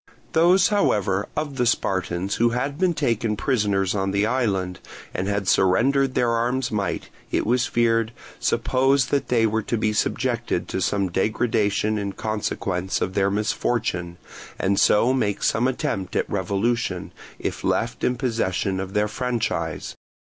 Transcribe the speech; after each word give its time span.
Those 0.33 0.69
however 0.69 1.27
of 1.35 1.57
the 1.57 1.67
Spartans 1.67 2.37
who 2.37 2.49
had 2.49 2.79
been 2.79 2.95
taken 2.95 3.37
prisoners 3.37 3.93
on 3.93 4.09
the 4.09 4.25
island 4.25 4.79
and 5.13 5.27
had 5.27 5.47
surrendered 5.47 6.15
their 6.15 6.31
arms 6.31 6.71
might, 6.71 7.11
it 7.29 7.45
was 7.45 7.67
feared, 7.67 8.11
suppose 8.39 9.05
that 9.09 9.27
they 9.27 9.45
were 9.45 9.61
to 9.61 9.77
be 9.77 9.93
subjected 9.93 10.67
to 10.69 10.81
some 10.81 11.09
degradation 11.11 11.99
in 11.99 12.13
consequence 12.13 12.99
of 12.99 13.13
their 13.13 13.29
misfortune, 13.29 14.17
and 14.57 14.79
so 14.79 15.13
make 15.13 15.43
some 15.43 15.67
attempt 15.67 16.15
at 16.15 16.27
revolution, 16.27 17.11
if 17.37 17.63
left 17.63 18.03
in 18.03 18.15
possession 18.15 18.79
of 18.79 18.95
their 18.95 19.07
franchise. 19.07 19.93